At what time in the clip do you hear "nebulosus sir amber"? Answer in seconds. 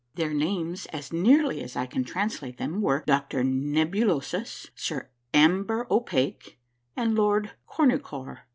3.43-5.85